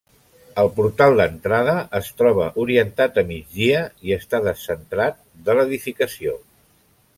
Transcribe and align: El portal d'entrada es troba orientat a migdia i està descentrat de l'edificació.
El 0.61 0.69
portal 0.77 1.19
d'entrada 1.19 1.75
es 1.99 2.09
troba 2.21 2.47
orientat 2.63 3.21
a 3.23 3.25
migdia 3.29 3.83
i 4.09 4.17
està 4.17 4.43
descentrat 4.49 5.23
de 5.51 5.59
l'edificació. 5.61 6.37